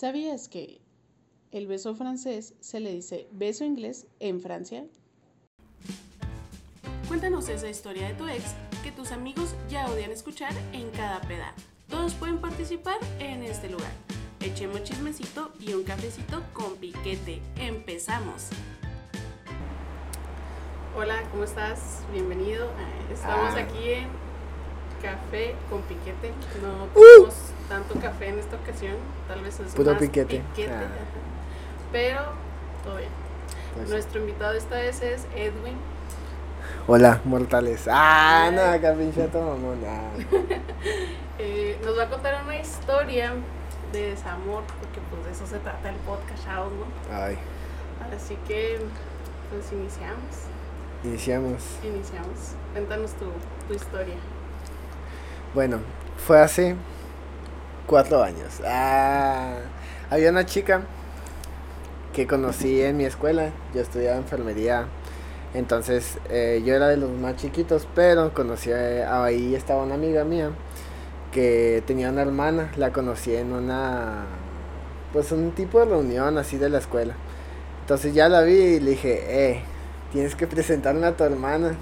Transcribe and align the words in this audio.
¿Sabías 0.00 0.48
que 0.50 0.82
el 1.52 1.66
beso 1.66 1.94
francés 1.94 2.52
se 2.60 2.80
le 2.80 2.92
dice 2.92 3.28
beso 3.32 3.64
inglés 3.64 4.06
en 4.20 4.42
Francia? 4.42 4.84
Cuéntanos 7.08 7.48
esa 7.48 7.66
historia 7.70 8.08
de 8.08 8.12
tu 8.12 8.26
ex 8.28 8.44
que 8.84 8.92
tus 8.92 9.10
amigos 9.10 9.54
ya 9.70 9.86
odian 9.90 10.10
escuchar 10.10 10.52
en 10.74 10.90
cada 10.90 11.22
peda. 11.22 11.54
Todos 11.88 12.12
pueden 12.12 12.42
participar 12.42 12.98
en 13.20 13.42
este 13.42 13.70
lugar. 13.70 13.90
Echemos 14.40 14.82
chismecito 14.82 15.50
y 15.58 15.72
un 15.72 15.82
cafecito 15.84 16.42
con 16.52 16.76
piquete. 16.76 17.40
Empezamos. 17.56 18.48
Hola, 20.94 21.22
¿cómo 21.30 21.44
estás? 21.44 22.02
Bienvenido. 22.12 22.68
Estamos 23.10 23.54
Ah. 23.54 23.60
aquí 23.60 23.92
en 23.92 24.08
Café 25.00 25.54
con 25.70 25.80
Piquete. 25.84 26.32
No 26.60 26.84
Uh. 27.00 27.28
Tanto 27.68 27.94
café 28.00 28.28
en 28.28 28.38
esta 28.38 28.56
ocasión. 28.56 28.94
Tal 29.28 29.40
vez 29.42 29.58
es 29.60 29.72
Puro 29.74 29.92
más 29.92 30.00
piquete. 30.00 30.42
piquete, 30.54 30.72
Ah. 30.72 30.86
Pero 31.92 32.20
todo 32.84 32.96
bien. 32.96 33.10
Pues, 33.74 33.88
Nuestro 33.90 34.20
invitado 34.20 34.54
esta 34.54 34.76
vez 34.76 35.02
es 35.02 35.26
Edwin. 35.34 35.76
Hola, 36.88 37.20
mortales. 37.24 37.86
Ah, 37.90 38.50
no, 38.52 38.62
acá 38.62 38.94
pinche 38.94 39.28
mamón. 39.32 39.78
Ah. 39.86 40.10
Eh, 41.38 41.78
nos 41.84 41.98
va 41.98 42.04
a 42.04 42.08
contar 42.08 42.42
una 42.44 42.56
historia 42.56 43.32
de 43.92 44.10
desamor, 44.12 44.62
porque 44.80 45.00
pues 45.10 45.22
de 45.26 45.32
eso 45.32 45.46
se 45.46 45.58
trata 45.58 45.90
el 45.90 45.96
podcast, 45.96 46.46
¿no? 46.46 47.14
Ay, 47.14 47.36
Así 48.16 48.38
que, 48.48 48.78
pues 49.50 49.70
iniciamos. 49.70 50.16
iniciamos. 51.04 51.62
Iniciamos. 51.84 52.54
Cuéntanos 52.72 53.12
tu, 53.12 53.26
tu 53.68 53.74
historia. 53.74 54.14
Bueno, 55.54 55.80
fue 56.26 56.40
hace 56.40 56.74
cuatro 57.86 58.22
años. 58.22 58.60
Ah, 58.64 59.54
había 60.10 60.30
una 60.30 60.46
chica 60.46 60.82
que 62.12 62.26
conocí 62.26 62.80
en 62.82 62.96
mi 62.96 63.04
escuela. 63.04 63.50
Yo 63.74 63.80
estudiaba 63.80 64.16
enfermería. 64.16 64.86
Entonces 65.54 66.18
eh, 66.28 66.62
yo 66.64 66.74
era 66.74 66.88
de 66.88 66.96
los 66.96 67.10
más 67.10 67.36
chiquitos, 67.36 67.86
pero 67.94 68.34
conocí 68.34 68.72
a, 68.72 69.24
ahí 69.24 69.54
estaba 69.54 69.82
una 69.84 69.94
amiga 69.94 70.24
mía 70.24 70.50
que 71.32 71.82
tenía 71.86 72.10
una 72.10 72.22
hermana. 72.22 72.72
La 72.76 72.92
conocí 72.92 73.34
en 73.34 73.52
una, 73.52 74.24
pues 75.12 75.32
un 75.32 75.52
tipo 75.52 75.80
de 75.80 75.86
reunión 75.86 76.38
así 76.38 76.58
de 76.58 76.68
la 76.68 76.78
escuela. 76.78 77.14
Entonces 77.82 78.14
ya 78.14 78.28
la 78.28 78.42
vi 78.42 78.54
y 78.54 78.80
le 78.80 78.90
dije, 78.92 79.22
eh, 79.28 79.62
tienes 80.12 80.34
que 80.34 80.46
presentarme 80.46 81.06
a 81.06 81.16
tu 81.16 81.24
hermana. 81.24 81.74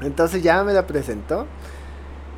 Entonces 0.00 0.42
ya 0.42 0.64
me 0.64 0.72
la 0.72 0.86
presentó. 0.86 1.46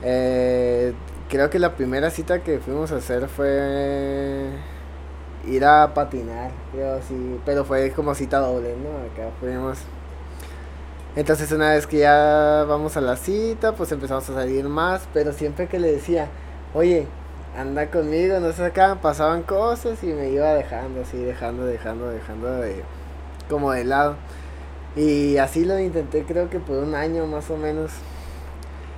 Eh, 0.03 0.93
creo 1.35 1.51
que 1.51 1.59
la 1.59 1.75
primera 1.75 2.11
cita 2.11 2.45
que 2.45 2.61
fuimos 2.61 2.93
a 2.93 2.99
hacer 2.99 3.27
fue 3.27 4.51
ir 5.49 5.65
a 5.65 5.93
patinar, 5.93 6.53
creo 6.71 7.01
sí, 7.03 7.41
pero 7.45 7.65
fue 7.65 7.91
como 7.91 8.15
cita 8.15 8.39
doble, 8.39 8.77
¿no? 8.77 8.91
Acá 9.13 9.33
fuimos. 9.41 9.79
Entonces 11.17 11.51
una 11.51 11.71
vez 11.73 11.89
que 11.89 11.99
ya 11.99 12.65
vamos 12.69 12.97
a 12.97 13.01
la 13.01 13.17
cita, 13.17 13.73
pues 13.73 13.91
empezamos 13.91 14.31
a 14.31 14.35
salir 14.35 14.69
más, 14.69 15.09
pero 15.13 15.33
siempre 15.33 15.67
que 15.67 15.81
le 15.81 15.91
decía, 15.91 16.29
oye, 16.73 17.09
anda 17.59 17.91
conmigo, 17.91 18.39
no 18.39 18.53
sé 18.53 18.67
acá, 18.67 19.01
pasaban 19.03 19.43
cosas 19.43 20.05
y 20.05 20.13
me 20.13 20.29
iba 20.29 20.55
dejando, 20.55 21.01
así, 21.01 21.19
dejando, 21.19 21.67
dejando, 21.67 22.11
dejando 22.11 22.49
de, 22.59 22.85
como 23.51 23.73
de 23.73 23.83
lado. 23.83 24.15
Y 24.95 25.39
así 25.39 25.65
lo 25.65 25.81
intenté 25.81 26.23
creo 26.23 26.49
que 26.49 26.61
por 26.61 26.77
un 26.77 26.95
año 26.95 27.27
más 27.27 27.51
o 27.51 27.57
menos. 27.57 27.91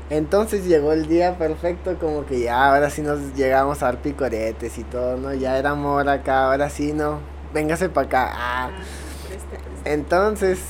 Entonces 0.08 0.66
llegó 0.66 0.92
el 0.92 1.08
día 1.08 1.36
perfecto, 1.36 1.98
como 1.98 2.26
que 2.26 2.40
ya 2.40 2.66
ahora 2.68 2.90
sí 2.90 3.02
nos 3.02 3.34
llegamos 3.34 3.82
a 3.82 3.86
dar 3.86 4.02
picoretes 4.02 4.78
y 4.78 4.84
todo, 4.84 5.16
¿no? 5.16 5.34
Ya 5.34 5.58
era 5.58 5.70
amor 5.70 6.08
acá, 6.08 6.46
ahora 6.46 6.70
sí 6.70 6.92
no, 6.92 7.18
véngase 7.52 7.88
para 7.88 8.06
acá. 8.06 8.30
Ah. 8.32 8.70
Ah. 8.70 8.70
Entonces, 9.84 10.60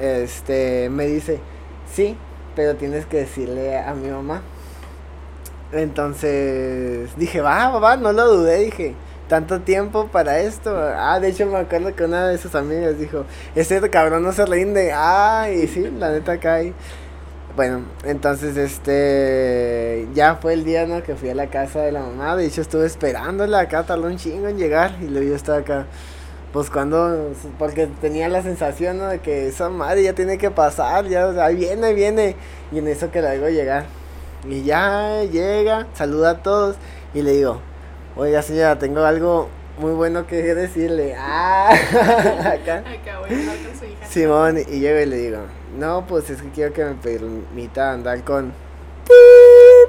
este, 0.00 0.90
me 0.90 1.06
dice, 1.06 1.38
sí, 1.92 2.16
pero 2.56 2.74
tienes 2.76 3.06
que 3.06 3.18
decirle 3.18 3.78
a 3.78 3.94
mi 3.94 4.08
mamá. 4.08 4.42
Entonces, 5.72 7.10
dije, 7.16 7.40
va, 7.40 7.78
va, 7.78 7.96
no 7.96 8.12
lo 8.12 8.26
dudé, 8.26 8.58
dije, 8.58 8.96
tanto 9.28 9.60
tiempo 9.60 10.08
para 10.08 10.40
esto. 10.40 10.76
Ah, 10.76 11.20
de 11.20 11.28
hecho 11.28 11.46
me 11.46 11.58
acuerdo 11.58 11.94
que 11.94 12.04
una 12.04 12.26
de 12.26 12.38
sus 12.38 12.56
amigas 12.56 12.98
dijo, 12.98 13.24
ese 13.54 13.80
cabrón 13.88 14.24
no 14.24 14.32
se 14.32 14.44
rinde. 14.46 14.92
Ah, 14.92 15.48
y 15.48 15.68
sí, 15.68 15.88
la 15.98 16.10
neta 16.10 16.38
cae. 16.40 16.72
Bueno, 17.56 17.82
entonces 18.04 18.56
este 18.56 20.06
ya 20.14 20.36
fue 20.36 20.52
el 20.52 20.64
día 20.64 20.86
¿no? 20.86 21.02
que 21.02 21.16
fui 21.16 21.30
a 21.30 21.34
la 21.34 21.48
casa 21.48 21.80
de 21.80 21.90
la 21.90 22.00
mamá, 22.00 22.36
de 22.36 22.46
hecho 22.46 22.60
estuve 22.60 22.86
esperándola. 22.86 23.60
Acá, 23.60 23.82
tardó 23.82 24.06
un 24.06 24.16
chingo 24.16 24.46
en 24.48 24.56
llegar. 24.56 24.96
Y 25.00 25.08
luego 25.08 25.28
yo 25.30 25.34
estaba 25.34 25.58
acá, 25.58 25.86
pues 26.52 26.70
cuando, 26.70 27.32
porque 27.58 27.88
tenía 28.00 28.28
la 28.28 28.42
sensación 28.42 28.98
¿no? 28.98 29.08
de 29.08 29.18
que 29.18 29.48
esa 29.48 29.68
madre 29.68 30.04
ya 30.04 30.14
tiene 30.14 30.38
que 30.38 30.50
pasar, 30.50 31.06
ya 31.06 31.26
o 31.26 31.34
sea, 31.34 31.46
ahí 31.46 31.56
viene, 31.56 31.92
viene, 31.92 32.36
y 32.72 32.78
en 32.78 32.88
eso 32.88 33.10
que 33.10 33.20
la 33.20 33.32
digo 33.32 33.48
llegar, 33.48 33.86
y 34.48 34.62
ya 34.62 35.22
llega, 35.24 35.86
saluda 35.94 36.30
a 36.30 36.42
todos. 36.42 36.76
Y 37.14 37.22
le 37.22 37.32
digo, 37.32 37.60
oiga 38.16 38.42
señora, 38.42 38.78
tengo 38.78 39.04
algo 39.04 39.48
muy 39.80 39.92
bueno 39.92 40.26
que 40.26 40.36
decirle, 40.54 41.16
ah, 41.18 41.70
acá. 42.40 42.78
Acá 42.78 43.18
voy 43.18 43.30
a 43.30 43.66
con 43.66 43.78
su 43.78 43.84
hija. 43.86 44.06
Simón, 44.06 44.58
y 44.58 44.78
llego 44.78 45.00
y 45.00 45.06
le 45.06 45.16
digo, 45.16 45.38
no, 45.78 46.06
pues 46.06 46.28
es 46.30 46.42
que 46.42 46.50
quiero 46.50 46.72
que 46.72 46.84
me 46.84 46.94
permita 46.94 47.92
andar 47.92 48.22
con... 48.22 48.52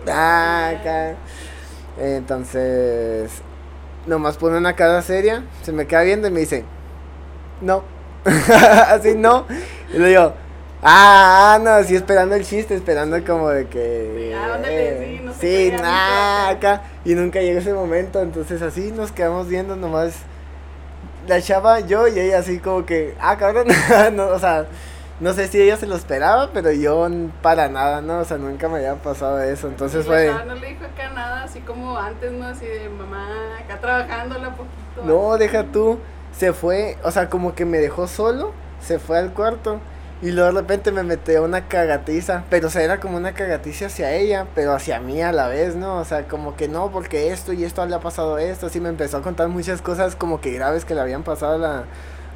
Ah, 0.08 0.74
acá. 0.80 1.16
Entonces, 2.00 3.30
nomás 4.08 4.38
pone 4.38 4.58
una 4.58 4.76
cara 4.76 5.02
seria, 5.02 5.44
se 5.62 5.74
me 5.74 5.86
queda 5.86 6.02
viendo 6.04 6.28
y 6.28 6.32
me 6.32 6.40
dice, 6.40 6.64
no. 7.60 7.84
Así 8.88 9.14
no. 9.16 9.46
Y 9.94 9.98
le 9.98 10.08
digo, 10.10 10.34
ah, 10.84 11.60
no, 11.62 11.72
así 11.72 11.96
esperando 11.96 12.36
el 12.36 12.46
chiste, 12.46 12.76
esperando 12.76 13.24
como 13.24 13.50
de 13.50 13.68
que... 13.68 14.36
Ah, 14.36 14.56
ándale, 14.56 15.06
sí, 15.06 15.22
no 15.24 15.34
se 15.34 15.40
Sí, 15.40 15.72
no 15.72 16.48
acá. 16.50 16.82
Y 17.06 17.16
nunca 17.16 17.42
llegó 17.42 17.60
ese 17.60 17.74
momento, 17.74 18.22
entonces 18.22 18.62
así 18.62 18.92
nos 18.92 19.12
quedamos 19.12 19.48
viendo 19.48 19.76
nomás 19.76 20.14
la 21.28 21.42
chava, 21.42 21.80
yo 21.82 22.08
y 22.08 22.20
ella 22.20 22.40
así 22.40 22.60
como 22.60 22.86
que, 22.86 23.16
ah, 23.20 23.38
cabrón, 23.38 23.68
no, 24.14 24.28
o 24.28 24.40
sea, 24.40 24.66
no 25.20 25.34
sé 25.34 25.48
si 25.48 25.62
ella 25.62 25.78
se 25.78 25.86
lo 25.86 25.96
esperaba, 25.96 26.50
pero 26.54 26.72
yo 26.72 27.08
para 27.42 27.70
nada, 27.70 28.02
¿no? 28.02 28.20
O 28.20 28.26
sea, 28.26 28.38
nunca 28.38 28.68
me 28.68 28.78
había 28.78 28.96
pasado 28.96 29.40
eso, 29.42 29.68
entonces 29.68 30.04
Y 30.04 30.08
fue, 30.08 30.28
chava 30.28 30.46
no 30.46 30.56
le 30.56 30.68
dijo 30.68 30.86
acá 30.86 31.12
nada, 31.14 31.44
así 31.44 31.60
como 31.62 31.98
antes, 31.98 32.32
¿no? 32.32 32.48
Así 32.48 32.66
de 32.66 32.90
mamá, 32.90 33.28
acá 33.60 33.80
trabajándola 33.80 34.56
poquito. 34.56 35.04
no, 35.06 35.38
deja 35.38 35.64
tú, 35.66 36.00
se 36.36 36.54
fue, 36.54 36.98
o 37.04 37.12
sea, 37.12 37.30
como 37.30 37.54
que 37.54 37.66
me 37.66 37.78
dejó 37.78 38.08
solo, 38.08 38.52
se 38.82 38.98
fue 38.98 39.20
al 39.20 39.32
cuarto, 39.34 39.80
y 40.22 40.32
luego 40.32 40.54
de 40.54 40.62
repente 40.62 40.92
me 40.92 41.04
metió 41.04 41.44
una 41.44 41.68
cagatiza, 41.68 42.44
pero 42.50 42.68
o 42.68 42.70
sea, 42.70 42.84
era 42.84 43.00
como 43.00 43.18
una 43.18 43.34
cagatiza 43.34 43.88
hacia 43.88 44.14
ella, 44.14 44.48
pero 44.56 44.74
hacia 44.74 45.00
mí 45.00 45.22
a 45.22 45.32
la 45.32 45.48
vez, 45.48 45.76
¿no? 45.76 45.98
O 45.98 46.06
sea, 46.06 46.28
como 46.28 46.56
que 46.56 46.68
no, 46.68 46.92
porque 46.92 47.32
esto 47.32 47.54
y 47.54 47.64
esto 47.64 47.86
le 47.86 47.96
ha 47.96 48.00
pasado 48.00 48.38
esto, 48.38 48.68
así 48.68 48.80
me 48.80 48.90
empezó 48.90 49.18
a 49.18 49.22
contar 49.22 49.48
muchas 49.48 49.82
cosas 49.82 50.16
como 50.16 50.40
que 50.42 50.52
graves 50.52 50.86
que 50.86 50.96
le 50.96 51.02
habían 51.02 51.24
pasado 51.24 51.56
a 51.56 51.58
la, 51.58 51.86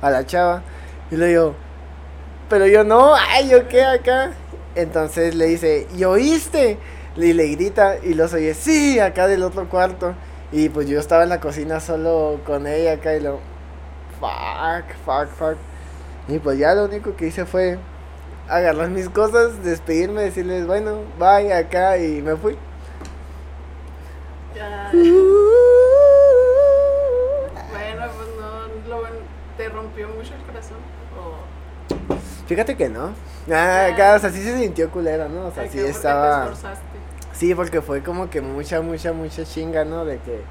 a 0.01 0.09
la 0.11 0.25
chava, 0.25 0.63
y 1.11 1.17
le 1.17 1.27
digo, 1.27 1.55
pero 2.49 2.67
yo 2.67 2.83
no, 2.83 3.15
ay, 3.15 3.49
yo 3.49 3.67
qué 3.67 3.83
acá. 3.83 4.31
Entonces 4.75 5.35
le 5.35 5.45
dice, 5.45 5.87
¿y 5.95 6.03
oíste? 6.03 6.77
Y 7.15 7.33
le 7.33 7.47
grita 7.47 7.97
y 8.03 8.13
los 8.13 8.33
oye, 8.33 8.53
sí, 8.53 8.99
acá 8.99 9.27
del 9.27 9.43
otro 9.43 9.69
cuarto. 9.69 10.13
Y 10.51 10.69
pues 10.69 10.87
yo 10.87 10.99
estaba 10.99 11.23
en 11.23 11.29
la 11.29 11.39
cocina 11.39 11.79
solo 11.79 12.41
con 12.45 12.67
ella 12.67 12.93
acá 12.93 13.15
y 13.15 13.21
lo, 13.21 13.39
fuck, 14.19 14.85
fuck, 15.05 15.27
fuck. 15.37 15.57
Y 16.27 16.39
pues 16.39 16.57
ya 16.57 16.73
lo 16.73 16.85
único 16.85 17.15
que 17.15 17.27
hice 17.27 17.45
fue 17.45 17.77
agarrar 18.47 18.89
mis 18.89 19.09
cosas, 19.09 19.63
despedirme, 19.63 20.23
decirles, 20.23 20.65
bueno, 20.65 20.99
bye 21.19 21.53
acá 21.53 21.97
y 21.97 22.21
me 22.21 22.35
fui. 22.35 22.57
Ya, 24.55 24.89
bueno, 24.91 25.11
pues 28.15 28.29
no, 28.39 28.67
lo 28.89 29.03
te 29.57 29.69
rompió 29.69 30.07
mucho 30.09 30.33
el 30.33 30.41
corazón. 30.43 30.77
Fíjate 32.47 32.77
que 32.77 32.89
no. 32.89 33.13
Ah, 33.51 33.87
acá, 33.91 34.15
o 34.15 34.19
sea, 34.19 34.29
sí 34.29 34.41
se 34.41 34.57
sintió 34.57 34.89
culera, 34.89 35.27
¿no? 35.27 35.47
O 35.47 35.51
sea, 35.51 35.67
sí 35.67 35.79
estaba... 35.79 36.49
Te. 36.51 36.55
Sí, 37.33 37.53
porque 37.53 37.81
fue 37.81 38.01
como 38.01 38.29
que 38.29 38.41
mucha, 38.41 38.81
mucha, 38.81 39.11
mucha 39.11 39.43
chinga, 39.43 39.83
¿no? 39.83 40.05
De 40.05 40.19
que, 40.19 40.41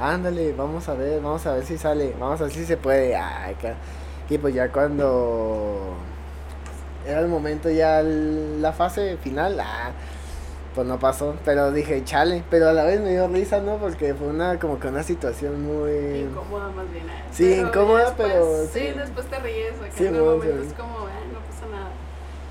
ándale, 0.00 0.52
vamos 0.54 0.88
a 0.88 0.94
ver, 0.94 1.20
vamos 1.20 1.46
a 1.46 1.54
ver 1.54 1.64
si 1.64 1.78
sale, 1.78 2.14
vamos 2.18 2.40
a 2.40 2.44
ver 2.44 2.52
si 2.52 2.64
se 2.64 2.76
puede. 2.76 3.14
ah, 3.14 3.46
acá. 3.48 3.76
Y 4.32 4.38
pues 4.38 4.54
ya 4.54 4.70
cuando 4.72 5.94
era 7.06 7.20
el 7.20 7.28
momento, 7.28 7.68
ya 7.70 8.00
la 8.02 8.72
fase 8.72 9.18
final, 9.18 9.60
ah, 9.60 9.90
pues 10.74 10.86
no 10.86 10.98
pasó. 10.98 11.34
Pero 11.44 11.70
dije, 11.70 12.02
chale, 12.02 12.42
pero 12.48 12.70
a 12.70 12.72
la 12.72 12.84
vez 12.84 12.98
me 13.02 13.10
dio 13.10 13.28
risa, 13.28 13.60
¿no? 13.60 13.76
Porque 13.76 14.14
fue 14.14 14.28
una, 14.28 14.58
como 14.58 14.80
que 14.80 14.88
una 14.88 15.02
situación 15.02 15.62
muy... 15.62 16.20
Incómoda 16.20 16.70
más 16.70 16.90
bien. 16.90 17.04
¿eh? 17.10 17.12
Sí, 17.30 17.44
Pero 17.56 17.68
incómoda, 17.68 18.04
después- 18.06 18.32
pero 18.32 18.64
Sí, 18.72 18.78
sí. 18.92 18.98
después 18.98 19.26
te 19.26 19.38
ríes. 19.40 19.74
Acá 19.74 19.90
Sí, 19.98 20.06
en 20.06 20.14
el 20.14 20.20
no, 20.24 20.30
momento 20.32 20.62
sí. 20.62 20.68
es 20.68 20.72
como, 20.72 20.94
eh, 21.08 21.12
no 21.30 21.38
pasa 21.40 21.66
nada. 21.70 21.88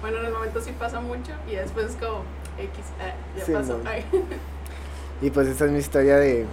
Bueno, 0.01 0.17
en 0.19 0.25
el 0.27 0.33
momento 0.33 0.61
sí 0.61 0.71
pasa 0.77 0.99
mucho 0.99 1.31
y 1.49 1.55
después 1.55 1.87
es 1.87 1.95
como, 1.95 2.19
X, 2.59 2.85
eh, 3.01 3.13
ya 3.39 3.57
pasó. 3.59 3.77
no. 3.79 3.89
Ay. 3.89 4.05
Y 5.23 5.31
pues 5.31 5.47
esa 5.47 5.65
es 5.65 5.71
mi 5.71 5.79
historia 5.79 6.17
de 6.17 6.45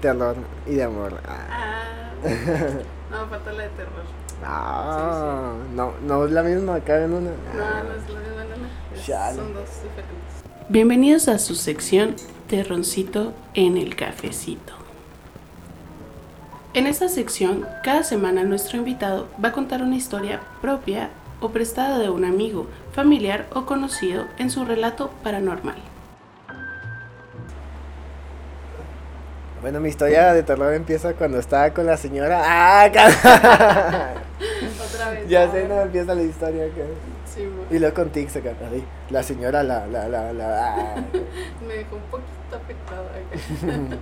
terror 0.00 0.34
y 0.66 0.74
de 0.74 0.82
amor. 0.82 1.12
Ah. 1.28 1.46
Ah, 1.48 1.83
no, 3.10 3.26
falta 3.28 3.52
la 3.52 3.64
de 3.64 3.68
terror. 3.70 4.02
Ah, 4.42 5.52
no, 5.74 5.92
no 6.06 6.24
es 6.24 6.32
la 6.32 6.42
misma, 6.42 6.76
acá 6.76 7.04
en 7.04 7.12
una. 7.12 7.30
No, 7.30 7.84
no 7.84 7.94
es 7.94 8.08
la 8.08 8.20
misma, 8.20 8.44
no, 8.44 8.56
no. 8.56 9.36
Son 9.36 9.52
dos 9.52 9.68
diferentes. 9.82 10.68
Bienvenidos 10.70 11.28
a 11.28 11.38
su 11.38 11.54
sección 11.54 12.16
Terroncito 12.48 13.34
en 13.52 13.76
el 13.76 13.94
cafecito. 13.94 14.72
En 16.72 16.86
esta 16.86 17.10
sección, 17.10 17.66
cada 17.82 18.02
semana 18.04 18.42
nuestro 18.44 18.78
invitado 18.78 19.28
va 19.42 19.50
a 19.50 19.52
contar 19.52 19.82
una 19.82 19.96
historia 19.96 20.40
propia 20.62 21.10
o 21.40 21.50
prestada 21.50 21.98
de 21.98 22.08
un 22.08 22.24
amigo, 22.24 22.68
familiar 22.92 23.46
o 23.52 23.66
conocido 23.66 24.24
en 24.38 24.48
su 24.48 24.64
relato 24.64 25.10
paranormal. 25.22 25.93
Bueno, 29.64 29.80
mi 29.80 29.88
historia 29.88 30.34
de 30.34 30.42
terror 30.42 30.74
empieza 30.74 31.14
cuando 31.14 31.38
estaba 31.38 31.70
con 31.72 31.86
la 31.86 31.96
señora. 31.96 32.42
¡Ah! 32.44 32.84
Otra 34.84 35.08
vez. 35.08 35.26
ya 35.26 35.50
sé, 35.50 35.66
no 35.66 35.80
empieza 35.80 36.14
la 36.14 36.20
historia. 36.20 36.66
acá. 36.66 36.82
Sí, 37.24 37.48
Y 37.70 37.78
luego 37.78 37.94
con 37.94 38.10
Tix 38.10 38.36
acá, 38.36 38.50
así, 38.50 38.84
La 39.08 39.22
señora, 39.22 39.62
la, 39.62 39.86
la, 39.86 40.06
la, 40.06 40.34
la. 40.34 40.74
ah. 40.74 40.96
me 41.66 41.76
dejó 41.76 41.96
un 41.96 42.02
poquito 42.10 42.56
afectada. 42.62 43.08
acá. 43.08 43.96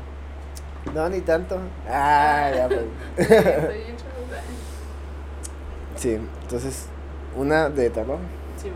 No, 0.94 1.08
ni 1.08 1.20
tanto. 1.20 1.60
Ah, 1.88 2.50
ya, 2.52 2.66
pues. 2.66 3.30
Estoy. 3.30 3.82
Sí, 5.94 6.14
entonces, 6.42 6.86
una 7.36 7.68
de 7.68 7.88
terror. 7.88 8.18
Sí, 8.60 8.68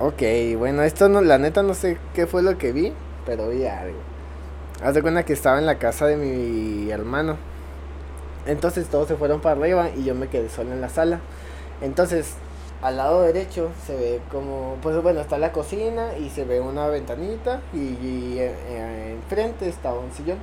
Ok, 0.00 0.22
bueno, 0.58 0.82
esto 0.82 1.08
no, 1.08 1.20
la 1.20 1.38
neta 1.38 1.62
no 1.62 1.72
sé 1.72 1.98
qué 2.14 2.26
fue 2.26 2.42
lo 2.42 2.58
que 2.58 2.72
vi, 2.72 2.92
pero 3.24 3.48
vi 3.50 3.64
algo. 3.64 3.98
Haz 4.82 4.94
de 4.94 5.02
cuenta 5.02 5.24
que 5.24 5.32
estaba 5.32 5.58
en 5.60 5.66
la 5.66 5.78
casa 5.78 6.06
de 6.06 6.16
mi 6.16 6.90
hermano. 6.90 7.36
Entonces 8.44 8.88
todos 8.88 9.06
se 9.06 9.14
fueron 9.14 9.40
para 9.40 9.60
arriba 9.60 9.90
y 9.96 10.02
yo 10.02 10.16
me 10.16 10.26
quedé 10.28 10.48
solo 10.48 10.72
en 10.72 10.80
la 10.80 10.88
sala. 10.88 11.20
Entonces, 11.80 12.34
al 12.82 12.96
lado 12.96 13.22
derecho 13.22 13.70
se 13.86 13.94
ve 13.94 14.20
como, 14.32 14.78
pues 14.82 15.00
bueno, 15.00 15.20
está 15.20 15.38
la 15.38 15.52
cocina 15.52 16.18
y 16.18 16.28
se 16.30 16.44
ve 16.44 16.60
una 16.60 16.88
ventanita 16.88 17.60
y, 17.72 17.78
y, 17.78 18.36
eh, 18.40 18.52
eh, 18.68 19.16
enfrente 19.22 19.68
estaba 19.68 20.00
un 20.00 20.10
sillón. 20.12 20.38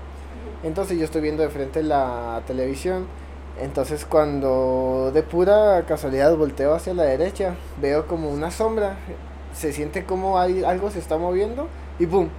Entonces 0.64 0.98
yo 0.98 1.04
estoy 1.04 1.22
viendo 1.22 1.44
de 1.44 1.50
frente 1.50 1.84
la 1.84 2.42
televisión. 2.48 3.06
Entonces 3.62 4.06
cuando 4.06 5.12
de 5.14 5.24
pura 5.24 5.84
casualidad 5.86 6.36
volteo 6.38 6.74
hacia 6.74 6.94
la 6.94 7.04
derecha, 7.04 7.56
veo 7.82 8.08
como 8.08 8.30
una 8.30 8.50
sombra. 8.50 8.96
Se 9.54 9.74
siente 9.74 10.04
como 10.06 10.40
hay, 10.40 10.64
algo 10.64 10.92
se 10.92 11.00
está 11.00 11.18
moviendo 11.18 11.68
y 12.00 12.06
¡boom! 12.06 12.30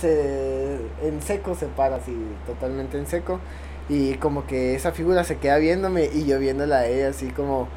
Se, 0.00 0.76
en 1.02 1.22
seco 1.22 1.54
se 1.54 1.66
para 1.66 1.96
así, 1.96 2.16
totalmente 2.46 2.98
en 2.98 3.06
seco. 3.06 3.40
Y 3.88 4.14
como 4.14 4.46
que 4.46 4.74
esa 4.74 4.92
figura 4.92 5.24
se 5.24 5.36
queda 5.36 5.58
viéndome 5.58 6.06
y 6.12 6.24
yo 6.24 6.38
viéndola 6.38 6.78
a 6.78 6.86
ella 6.86 7.08
así 7.10 7.28
como, 7.28 7.68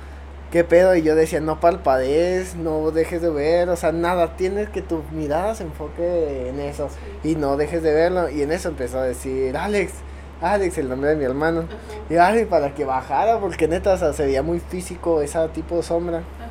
¿qué 0.51 0.63
pedo? 0.63 0.95
Y 0.95 1.01
yo 1.03 1.15
decía, 1.15 1.41
no 1.41 1.59
parpadees, 1.59 2.55
no 2.55 2.91
dejes 2.91 3.21
de 3.21 3.29
ver, 3.29 3.69
o 3.69 3.75
sea, 3.75 3.91
nada, 3.91 4.35
tienes 4.37 4.69
que 4.69 4.81
tu 4.81 5.03
mirada 5.11 5.53
se 5.55 5.63
enfoque 5.63 6.49
en 6.49 6.59
eso 6.59 6.89
y 7.23 7.35
no 7.35 7.57
dejes 7.57 7.83
de 7.83 7.93
verlo. 7.93 8.29
Y 8.29 8.41
en 8.41 8.51
eso 8.51 8.69
empezó 8.69 8.99
a 8.99 9.03
decir, 9.03 9.57
Alex, 9.57 9.93
Alex, 10.41 10.77
el 10.77 10.89
nombre 10.89 11.09
de 11.11 11.15
mi 11.15 11.25
hermano. 11.25 11.61
Ajá, 11.61 11.77
Y 12.09 12.15
ay, 12.15 12.45
para 12.45 12.73
que 12.73 12.85
bajara, 12.85 13.39
porque 13.39 13.67
neta, 13.67 13.93
o 13.93 13.97
sea, 13.97 14.13
se 14.13 14.25
veía 14.25 14.43
muy 14.43 14.59
físico 14.59 15.21
esa 15.21 15.47
tipo 15.49 15.75
de 15.77 15.83
sombra. 15.83 16.17
ajá. 16.19 16.46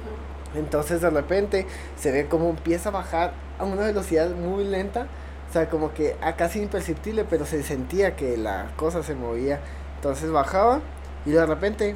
Entonces 0.56 1.00
de 1.00 1.10
repente 1.10 1.66
se 1.96 2.10
ve 2.12 2.26
como 2.26 2.50
empieza 2.50 2.88
a 2.88 2.92
bajar 2.92 3.32
a 3.58 3.64
una 3.64 3.82
velocidad 3.82 4.30
muy 4.30 4.64
lenta. 4.64 5.06
O 5.48 5.52
sea, 5.52 5.68
como 5.70 5.92
que 5.94 6.16
a 6.22 6.34
casi 6.36 6.60
imperceptible, 6.60 7.24
pero 7.28 7.46
se 7.46 7.62
sentía 7.62 8.16
que 8.16 8.36
la 8.36 8.68
cosa 8.76 9.02
se 9.02 9.14
movía. 9.14 9.60
Entonces 9.96 10.30
bajaba 10.30 10.80
y 11.24 11.30
de 11.30 11.46
repente 11.46 11.94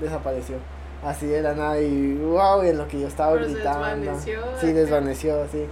desapareció. 0.00 0.56
Así 1.04 1.26
de 1.26 1.42
la 1.42 1.54
nada 1.54 1.80
y 1.80 2.14
wow, 2.16 2.62
y 2.64 2.68
en 2.68 2.78
lo 2.78 2.86
que 2.86 3.00
yo 3.00 3.08
estaba 3.08 3.32
Pero 3.32 3.46
gritando. 3.46 3.84
desvaneció, 3.88 4.40
Sí, 4.60 4.66
acá. 4.66 4.74
desvaneció, 4.78 5.42
así. 5.42 5.66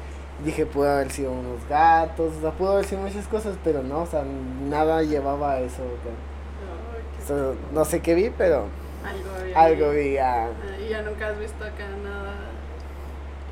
Dije, 0.45 0.65
pudo 0.67 0.91
haber 0.91 1.11
sido 1.13 1.31
unos 1.33 1.61
gatos, 1.69 2.33
o 2.39 2.41
sea, 2.41 2.51
pudo 2.53 2.73
haber 2.73 2.85
sido 2.87 3.03
muchas 3.03 3.27
cosas, 3.29 3.57
pero 3.63 3.83
no, 3.83 4.01
o 4.03 4.07
sea, 4.07 4.25
nada 4.69 5.03
llevaba 5.03 5.53
a 5.53 5.61
eso. 5.61 5.83
qué- 6.03 7.27
So, 7.29 7.55
no 7.73 7.85
sé 7.85 8.01
qué 8.01 8.15
vi, 8.15 8.31
pero 8.31 8.65
Algo 9.05 9.31
había 9.41 9.61
algo 9.61 9.87
ah. 10.23 10.49
Y 10.85 10.89
ya 10.91 11.03
nunca 11.03 11.29
has 11.29 11.39
visto 11.39 11.65
acá 11.65 11.87
nada 12.03 12.35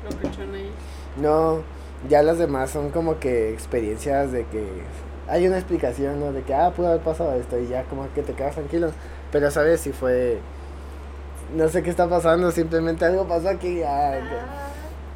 locochón 0.03 0.53
ahí. 0.53 0.71
No, 1.17 1.63
ya 2.07 2.23
las 2.23 2.37
demás 2.37 2.69
son 2.71 2.91
como 2.91 3.19
que 3.19 3.51
experiencias 3.51 4.31
de 4.31 4.45
que 4.45 4.65
hay 5.27 5.47
una 5.47 5.57
explicación, 5.57 6.19
¿no? 6.19 6.31
De 6.31 6.41
que, 6.41 6.53
ah, 6.53 6.71
pudo 6.75 6.87
haber 6.87 7.01
pasado 7.01 7.33
esto 7.35 7.59
y 7.59 7.67
ya 7.67 7.83
como 7.83 8.11
que 8.13 8.23
te 8.23 8.33
quedas 8.33 8.55
tranquilo. 8.55 8.91
Pero, 9.31 9.51
¿sabes? 9.51 9.81
Si 9.81 9.91
fue... 9.91 10.39
No 11.55 11.67
sé 11.67 11.83
qué 11.83 11.89
está 11.89 12.07
pasando, 12.07 12.51
simplemente 12.51 13.05
algo 13.05 13.27
pasó 13.27 13.49
aquí. 13.49 13.81
Ah, 13.83 14.13
Ah, 14.13 14.69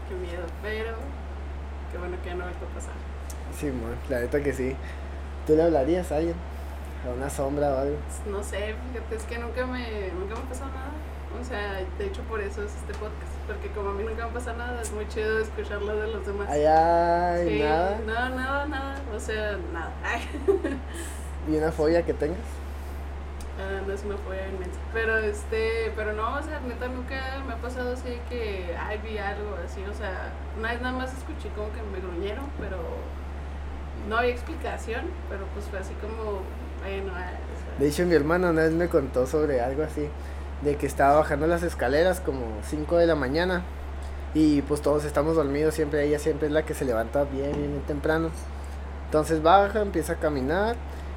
qué 0.09 0.15
miedo, 0.15 0.43
pero 0.61 0.95
qué 1.91 1.97
bueno 1.97 2.17
que 2.23 2.29
ya 2.29 2.35
no 2.35 2.43
vuelto 2.43 2.65
a 2.65 2.75
pasar. 2.75 2.93
Sí, 3.59 3.67
man, 3.67 3.95
la 4.09 4.19
neta 4.19 4.41
que 4.41 4.53
sí. 4.53 4.75
¿Tú 5.47 5.55
le 5.55 5.63
hablarías 5.63 6.11
a 6.11 6.17
alguien? 6.17 6.35
A 7.05 7.13
una 7.13 7.29
sombra 7.29 7.73
o 7.73 7.77
algo. 7.79 7.97
No 8.29 8.41
sé, 8.43 8.75
fíjate, 8.91 9.15
es 9.15 9.23
que 9.23 9.37
nunca 9.37 9.65
me, 9.65 10.09
nunca 10.11 10.35
me 10.35 10.41
ha 10.41 10.49
pasado 10.49 10.69
nada. 10.71 10.91
O 11.39 11.43
sea, 11.43 11.81
de 11.97 12.05
hecho 12.05 12.21
por 12.23 12.39
eso 12.39 12.63
es 12.63 12.73
este 12.75 12.93
podcast, 12.93 13.33
porque 13.47 13.67
como 13.69 13.89
a 13.89 13.93
mí 13.93 14.03
nunca 14.03 14.27
me 14.27 14.33
pasa 14.33 14.53
nada, 14.53 14.81
es 14.81 14.91
muy 14.91 15.07
chido 15.07 15.39
escucharlo 15.39 15.95
de 15.95 16.07
los 16.07 16.25
demás. 16.25 16.47
Ay, 16.49 16.65
ay, 16.65 17.47
Sí, 17.49 17.59
nada. 17.63 17.99
No, 18.05 18.29
nada, 18.35 18.65
nada, 18.67 18.95
o 19.13 19.19
sea, 19.19 19.57
nada. 19.73 19.91
Ay, 20.03 20.21
¿Y 21.51 21.57
una 21.57 21.71
fobia 21.71 22.03
que 22.05 22.13
tengas? 22.13 22.37
ah, 23.59 23.81
no 23.85 23.93
es 23.93 24.03
una 24.03 24.17
fobia 24.17 24.47
inmensa. 24.47 24.79
Pero 24.93 25.17
este, 25.17 25.91
pero 25.95 26.13
no, 26.13 26.35
o 26.37 26.41
sea, 26.43 26.59
neta 26.61 26.87
nunca 26.87 27.15
me 27.47 27.53
ha 27.53 27.57
pasado 27.57 27.93
así 27.93 28.19
que, 28.29 28.75
ay, 28.79 28.99
vi 29.03 29.17
algo 29.17 29.57
así, 29.65 29.83
o 29.83 29.93
sea, 29.93 30.31
una 30.57 30.71
vez 30.71 30.81
nada 30.81 30.97
más 30.97 31.13
escuché 31.13 31.49
como 31.55 31.71
que 31.73 31.81
me 31.81 31.99
gruñeron, 31.99 32.45
pero 32.59 32.77
no 34.07 34.17
había 34.17 34.31
explicación, 34.31 35.05
pero 35.29 35.45
pues 35.53 35.65
fue 35.65 35.79
así 35.79 35.93
como, 35.95 36.41
bueno, 36.83 37.13
De 37.79 37.87
hecho, 37.87 38.05
mi 38.05 38.13
hermano 38.13 38.49
una 38.49 38.63
vez 38.63 38.73
me 38.73 38.87
contó 38.87 39.25
sobre 39.25 39.61
algo 39.61 39.83
así, 39.83 40.07
de 40.61 40.75
que 40.75 40.85
estaba 40.85 41.15
bajando 41.15 41.47
las 41.47 41.63
escaleras 41.63 42.19
como 42.19 42.41
5 42.69 42.97
de 42.97 43.07
la 43.07 43.15
mañana 43.15 43.63
y 44.33 44.61
pues 44.63 44.81
todos 44.81 45.05
estamos 45.05 45.35
dormidos, 45.35 45.75
siempre 45.75 46.05
ella 46.05 46.19
siempre 46.19 46.47
es 46.47 46.53
la 46.53 46.63
que 46.63 46.73
se 46.73 46.85
levanta 46.85 47.23
bien, 47.23 47.51
bien, 47.53 47.81
temprano. 47.85 48.29
Entonces 49.05 49.41
baja, 49.43 49.81
empieza 49.81 50.13
a 50.13 50.15
caminar 50.15 50.75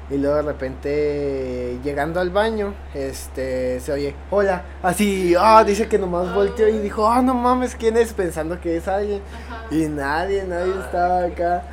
y 0.09 0.17
luego 0.17 0.37
de 0.37 0.41
repente 0.43 1.79
llegando 1.83 2.19
al 2.19 2.29
baño, 2.29 2.73
este, 2.93 3.79
se 3.79 3.91
oye, 3.91 4.15
hola, 4.29 4.63
así, 4.83 5.33
ah, 5.37 5.63
dice 5.65 5.87
que 5.87 5.97
nomás 5.97 6.33
volteó 6.33 6.67
y 6.67 6.77
dijo, 6.77 7.07
ah, 7.07 7.21
no 7.21 7.33
mames, 7.33 7.75
¿quién 7.75 7.97
es? 7.97 8.13
Pensando 8.13 8.61
que 8.61 8.77
es 8.77 8.87
alguien. 8.87 9.21
ajá. 9.49 9.65
Y 9.71 9.87
nadie, 9.87 10.43
nadie 10.45 10.73
estaba 10.79 11.23
acá. 11.23 11.63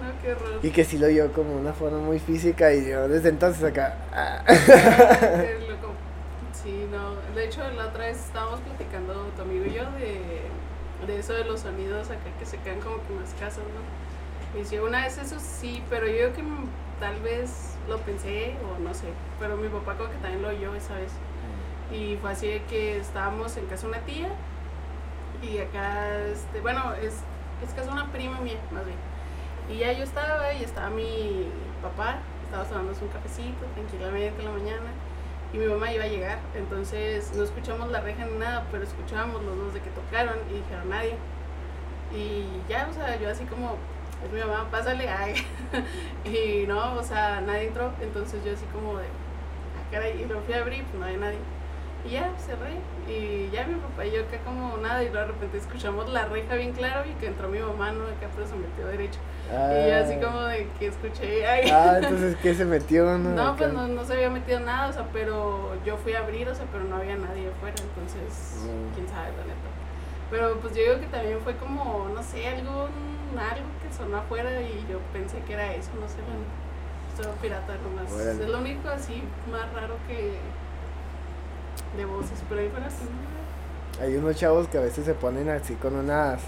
No, 0.00 0.05
qué. 0.60 0.66
Y 0.68 0.70
que 0.70 0.84
sí 0.84 0.98
lo 0.98 1.08
vio 1.08 1.32
como 1.32 1.56
una 1.56 1.72
forma 1.72 1.98
muy 1.98 2.18
física 2.18 2.72
y 2.72 2.88
yo 2.88 3.08
desde 3.08 3.28
entonces 3.28 3.62
acá... 3.64 3.96
ah. 4.12 4.42
Sí, 6.52 6.86
no. 6.90 7.14
De 7.34 7.44
hecho, 7.44 7.60
la 7.76 7.86
otra 7.86 8.06
vez 8.06 8.18
estábamos 8.18 8.60
platicando 8.60 9.12
tu 9.36 9.42
amigo 9.42 9.64
y 9.66 9.74
yo 9.74 9.84
de, 9.92 10.42
de 11.06 11.18
eso 11.18 11.32
de 11.32 11.44
los 11.44 11.60
sonidos 11.60 12.10
acá 12.10 12.30
que 12.38 12.46
se 12.46 12.58
quedan 12.58 12.80
como 12.80 12.96
que 12.96 13.14
las 13.20 13.32
casas, 13.34 13.62
¿no? 13.64 14.60
Y 14.60 14.64
sí, 14.64 14.78
una 14.78 15.02
vez 15.02 15.18
eso 15.18 15.36
sí, 15.38 15.82
pero 15.90 16.06
yo 16.06 16.14
creo 16.14 16.32
que 16.32 16.42
mm, 16.42 16.66
tal 16.98 17.20
vez 17.20 17.74
lo 17.88 17.98
pensé 17.98 18.54
o 18.64 18.82
no 18.82 18.94
sé. 18.94 19.06
Pero 19.38 19.56
mi 19.56 19.68
papá 19.68 19.94
como 19.94 20.10
que 20.10 20.16
también 20.16 20.42
lo 20.42 20.48
oyó 20.48 20.74
esa 20.74 20.94
vez. 20.94 21.12
Y 21.92 22.16
fue 22.16 22.32
así 22.32 22.48
de 22.48 22.62
que 22.64 22.96
estábamos 22.98 23.56
en 23.56 23.66
casa 23.66 23.82
de 23.82 23.88
una 23.92 24.00
tía 24.00 24.28
y 25.42 25.58
acá, 25.58 26.18
este, 26.32 26.60
bueno, 26.60 26.94
es, 26.94 27.14
es 27.62 27.74
casa 27.74 27.86
de 27.88 27.92
una 27.92 28.10
prima 28.10 28.40
mía, 28.40 28.58
más 28.72 28.84
bien. 28.84 28.98
Y 29.70 29.78
ya 29.78 29.92
yo 29.92 30.04
estaba 30.04 30.52
y 30.52 30.62
estaba 30.62 30.90
mi 30.90 31.48
papá, 31.82 32.18
estaba 32.44 32.64
tomándose 32.64 33.04
un 33.04 33.10
cafecito 33.10 33.64
tranquilamente 33.74 34.40
en 34.40 34.44
la 34.44 34.52
mañana 34.52 34.90
y 35.52 35.58
mi 35.58 35.66
mamá 35.66 35.92
iba 35.92 36.04
a 36.04 36.08
llegar, 36.08 36.38
entonces 36.54 37.32
no 37.36 37.44
escuchamos 37.44 37.90
la 37.90 38.00
reja 38.00 38.26
ni 38.26 38.38
nada, 38.38 38.66
pero 38.70 38.84
escuchábamos 38.84 39.42
los 39.42 39.56
dos 39.56 39.74
de 39.74 39.80
que 39.80 39.90
tocaron 39.90 40.36
y 40.50 40.54
dijeron 40.54 40.88
nadie. 40.90 41.16
Y 42.14 42.46
ya, 42.68 42.88
o 42.90 42.94
sea, 42.94 43.16
yo 43.18 43.30
así 43.30 43.44
como, 43.44 43.76
es 44.24 44.32
mi 44.32 44.40
mamá, 44.40 44.68
pásale, 44.70 45.08
ay. 45.08 45.34
y 46.24 46.66
no, 46.66 46.94
o 46.94 47.02
sea, 47.02 47.40
nadie 47.40 47.68
entró, 47.68 47.92
entonces 48.00 48.44
yo 48.44 48.52
así 48.52 48.64
como 48.66 48.98
de, 48.98 49.04
ah, 49.06 49.90
caray, 49.90 50.20
y 50.20 50.26
lo 50.26 50.40
fui 50.42 50.54
a 50.54 50.60
abrir, 50.60 50.84
pues 50.84 50.98
no 50.98 51.06
había 51.06 51.18
nadie. 51.18 51.38
Y 52.04 52.10
ya, 52.10 52.30
cerré, 52.38 52.76
y 53.08 53.35
ya 53.56 53.66
mi 53.66 53.74
papá 53.74 54.04
y 54.06 54.12
yo 54.12 54.22
acá 54.22 54.38
como 54.44 54.76
nada, 54.78 55.02
y 55.02 55.08
de 55.08 55.24
repente 55.26 55.58
escuchamos 55.58 56.08
la 56.10 56.26
reja 56.26 56.54
bien 56.54 56.72
claro 56.72 57.08
y 57.08 57.14
que 57.14 57.26
entró 57.26 57.48
mi 57.48 57.58
mamá, 57.58 57.90
¿no? 57.92 58.04
Acá 58.04 58.28
pero 58.34 58.46
se 58.46 58.54
metió 58.56 58.86
derecho. 58.86 59.18
Y 59.48 59.88
yo 59.90 59.96
así 59.96 60.14
Ah. 60.14 60.20
como 60.24 60.40
de 60.42 60.68
que 60.78 60.86
escuché, 60.88 61.46
ay. 61.46 61.70
Ah, 61.72 61.96
entonces, 62.02 62.36
¿qué 62.42 62.54
se 62.54 62.64
metió? 62.64 63.18
No, 63.18 63.30
No, 63.30 63.56
pues 63.56 63.72
no, 63.72 63.88
no 63.88 64.04
se 64.04 64.12
había 64.14 64.30
metido 64.30 64.60
nada, 64.60 64.88
o 64.88 64.92
sea, 64.92 65.06
pero 65.12 65.74
yo 65.84 65.96
fui 65.96 66.14
a 66.14 66.20
abrir, 66.20 66.48
o 66.48 66.54
sea, 66.54 66.66
pero 66.72 66.84
no 66.84 66.96
había 66.96 67.16
nadie 67.16 67.48
afuera, 67.48 67.76
entonces, 67.82 68.62
Mm. 68.64 68.94
quién 68.94 69.08
sabe, 69.08 69.28
la 69.36 69.44
neta. 69.44 69.68
Pero 70.30 70.56
pues 70.60 70.74
yo 70.74 70.82
digo 70.82 71.00
que 71.00 71.06
también 71.06 71.38
fue 71.42 71.56
como, 71.56 72.08
no 72.14 72.22
sé, 72.22 72.46
algo, 72.48 72.88
algo 72.90 73.66
que 73.80 73.86
que 73.88 73.94
sonó 73.94 74.16
afuera 74.16 74.50
y 74.60 74.84
yo 74.90 74.98
pensé 75.12 75.38
que 75.46 75.52
era 75.52 75.72
eso, 75.74 75.90
no 76.00 76.08
sé, 76.08 76.16
bueno, 76.26 77.32
pirata 77.40 77.74
nomás. 77.82 78.12
Órale. 78.12 78.42
Es 78.42 78.48
lo 78.48 78.58
único 78.58 78.88
así 78.88 79.22
más 79.50 79.72
raro 79.72 79.94
que 80.08 80.34
de 81.96 82.04
voces, 82.04 82.42
pero 82.48 82.60
ahí 82.60 82.68
fuera 82.68 82.86
así. 82.86 83.04
Hay 84.00 84.14
unos 84.16 84.36
chavos 84.36 84.68
que 84.68 84.78
a 84.78 84.82
veces 84.82 85.04
se 85.04 85.14
ponen 85.14 85.48
así 85.48 85.74
con 85.74 85.94
unas 85.96 86.40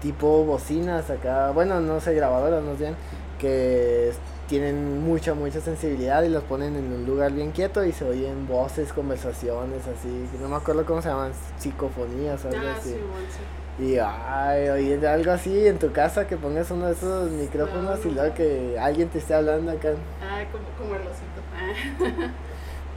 tipo 0.00 0.44
bocinas 0.44 1.08
acá, 1.10 1.50
bueno, 1.52 1.80
no 1.80 2.00
sé, 2.00 2.12
grabadoras 2.14 2.62
más 2.64 2.76
bien, 2.78 2.96
que 3.38 4.12
tienen 4.48 5.00
mucha, 5.04 5.32
mucha 5.32 5.60
sensibilidad 5.60 6.24
y 6.24 6.28
los 6.28 6.42
ponen 6.42 6.74
en 6.74 6.92
un 6.92 7.06
lugar 7.06 7.30
bien 7.32 7.52
quieto 7.52 7.84
y 7.84 7.92
se 7.92 8.04
oyen 8.04 8.48
voces, 8.48 8.92
conversaciones 8.92 9.82
así, 9.86 10.28
no 10.40 10.48
me 10.48 10.56
acuerdo 10.56 10.84
cómo 10.84 11.00
se 11.00 11.08
llaman, 11.08 11.30
psicofonías 11.56 12.44
algo 12.44 12.58
Ah, 12.66 12.74
así. 12.78 12.90
sí, 12.90 12.96
bueno, 12.96 13.28
sí. 13.30 13.84
Y 13.84 13.98
ay, 13.98 14.68
oír 14.68 15.06
algo 15.06 15.30
así 15.30 15.66
en 15.68 15.78
tu 15.78 15.92
casa, 15.92 16.26
que 16.26 16.36
pongas 16.36 16.70
uno 16.72 16.86
de 16.86 16.92
esos 16.92 17.30
micrófonos 17.30 18.04
No, 18.04 18.10
y 18.10 18.14
luego 18.14 18.34
que 18.34 18.76
alguien 18.78 19.08
te 19.08 19.18
esté 19.18 19.34
hablando 19.34 19.70
acá. 19.70 19.92
Ah, 20.20 20.42
como, 20.50 20.64
como 20.76 20.94
el 21.00 21.06
osito. 21.08 21.40
Ah. 21.56 22.30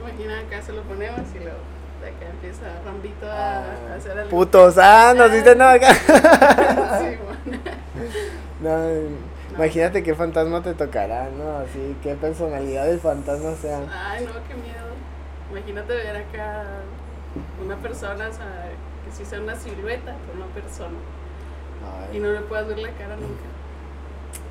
Imagina 0.00 0.40
acá 0.40 0.60
se 0.60 0.72
lo 0.72 0.82
ponemos 0.82 1.20
y 1.34 1.38
luego 1.38 1.56
de 2.00 2.08
acá 2.08 2.26
empieza 2.30 2.62
Rambito 2.84 3.26
a, 3.30 3.58
a 3.58 3.94
hacer 3.96 4.12
algo. 4.18 4.30
Putos, 4.30 4.78
ah, 4.78 5.14
nos 5.16 5.32
dicen 5.32 5.58
no 5.58 5.64
acá. 5.64 5.94
sí, 7.00 7.16
bueno. 7.24 7.58
No, 8.60 9.56
imagínate 9.56 10.02
qué 10.02 10.14
fantasma 10.14 10.62
te 10.62 10.74
tocará, 10.74 11.28
¿no? 11.30 11.58
Así, 11.58 11.96
qué 12.02 12.14
personalidad 12.14 12.86
del 12.86 13.00
fantasma 13.00 13.54
sea. 13.54 13.80
Ay, 13.92 14.24
no, 14.24 14.32
qué 14.48 14.54
miedo. 14.54 14.86
Imagínate 15.50 15.94
ver 15.94 16.16
acá 16.16 16.64
una 17.64 17.76
persona, 17.76 18.28
o 18.28 18.32
sea, 18.32 18.70
que 19.04 19.12
sí 19.16 19.24
sea 19.24 19.40
una 19.40 19.54
silueta, 19.54 20.14
pero 20.26 20.44
una 20.44 20.52
persona. 20.54 20.96
Y 22.12 22.18
no 22.18 22.30
le 22.32 22.40
puedas 22.40 22.66
ver 22.66 22.78
la 22.78 22.90
cara 22.92 23.14
nunca. 23.16 23.44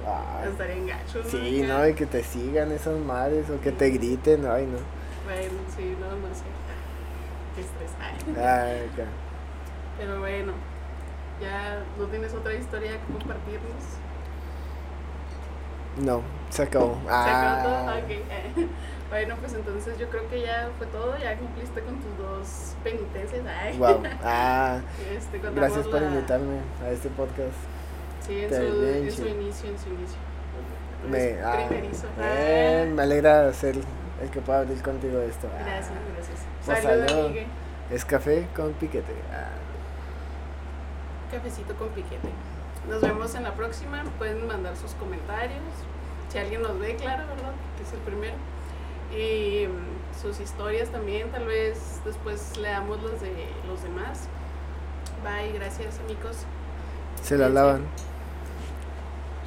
ay. 0.08 0.50
Estaría 0.50 0.75
en 0.75 0.88
gacho, 0.88 1.20
¿no? 1.24 1.30
Sí, 1.30 1.64
no, 1.68 1.88
y 1.88 1.94
que 1.94 2.06
te 2.06 2.24
sigan 2.24 2.72
esas 2.72 2.98
madres 2.98 3.50
o 3.50 3.60
que 3.60 3.72
te 3.72 3.90
griten, 3.90 4.46
ay, 4.46 4.66
no. 4.66 4.78
Bueno, 5.25 5.60
sí, 5.75 5.96
no, 6.00 6.08
no 6.08 6.34
sé. 6.34 6.44
Qué 7.55 7.62
estrés. 7.62 7.91
Ay. 8.01 8.35
Ay, 8.38 8.89
acá. 8.93 9.07
Pero 9.97 10.19
bueno, 10.19 10.53
ya 11.41 11.79
no 11.97 12.05
tienes 12.07 12.33
otra 12.33 12.53
historia 12.53 12.91
que 12.91 13.13
compartirnos. 13.13 13.83
No, 15.97 16.21
se 16.50 16.63
acabó. 16.63 16.97
¿Se 17.05 17.09
acabó 17.09 17.63
todo? 17.63 17.89
Ah. 17.89 18.00
Bueno, 19.07 19.35
pues 19.39 19.53
entonces 19.53 19.97
yo 20.00 20.09
creo 20.09 20.27
que 20.29 20.41
ya 20.41 20.67
fue 20.79 20.88
todo, 20.88 21.15
ya 21.19 21.38
cumpliste 21.38 21.79
con 21.81 21.95
tus 22.00 22.17
dos 22.17 22.75
penitencias. 22.83 23.41
Ay. 23.47 23.77
wow. 23.77 24.01
Ah, 24.24 24.79
Este, 25.15 25.39
gracias 25.39 25.88
por 25.88 26.01
la- 26.01 26.07
invitarme 26.09 26.57
a 26.83 26.89
este 26.89 27.07
podcast. 27.09 27.53
Sí, 28.25 28.41
en 28.43 28.50
su, 28.50 28.55
en 28.83 29.12
su 29.12 29.27
inicio, 29.27 29.69
en 29.69 29.77
su 29.79 29.89
inicio. 29.89 30.17
Me, 31.09 31.39
ah, 31.43 31.65
primerizo. 31.67 32.07
eh, 32.19 32.91
me 32.93 33.03
alegra 33.03 33.53
ser 33.53 33.75
el 34.25 34.32
que 34.32 34.41
pueda 34.41 34.60
abrir 34.60 34.82
contigo 34.82 35.20
esto. 35.22 35.48
Ah, 35.53 35.63
gracias, 35.65 35.91
gracias. 36.15 36.39
Pues 36.65 36.82
Salud, 36.84 37.08
salud. 37.08 37.25
amigue. 37.25 37.48
Es 37.91 38.05
café 38.05 38.48
con 38.55 38.74
piquete. 38.74 39.13
Ah. 39.32 39.50
Cafecito 41.32 41.75
con 41.75 41.89
piquete. 41.89 42.29
Nos 42.89 43.01
vemos 43.01 43.34
en 43.36 43.44
la 43.44 43.53
próxima. 43.53 44.03
Pueden 44.17 44.48
mandar 44.48 44.75
sus 44.75 44.91
comentarios. 44.94 45.62
Si 46.29 46.38
alguien 46.38 46.62
nos 46.62 46.79
ve, 46.79 46.96
claro, 46.96 47.24
¿verdad? 47.27 47.53
Que 47.77 47.84
es 47.84 47.94
el 47.94 48.00
primero. 48.00 48.36
Y 49.15 49.67
mm, 49.67 50.22
sus 50.22 50.39
historias 50.39 50.89
también. 50.89 51.29
Tal 51.32 51.46
vez 51.46 52.01
después 52.03 52.58
leamos 52.58 53.01
los 53.03 53.22
de 53.22 53.48
los 53.67 53.84
demás. 53.84 54.27
Bye, 55.24 55.53
gracias, 55.53 56.00
amigos. 56.00 56.38
Se 57.24 57.38
la 57.38 57.50
lavan. 57.50 57.84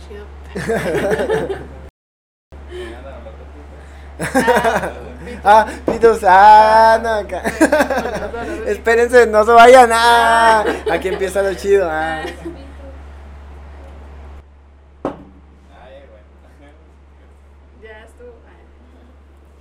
Chido. 0.06 0.24
Ah, 4.20 4.92
Ah, 5.44 5.66
pitos, 5.86 6.20
ah, 6.24 6.98
no, 7.02 7.08
acá. 7.10 7.42
Espérense, 8.66 9.26
no 9.26 9.44
se 9.44 9.52
vayan. 9.52 9.90
Ah, 9.92 10.64
aquí 10.90 11.08
empieza 11.08 11.42
lo 11.42 11.54
chido. 11.54 11.88
Ah. 11.90 12.22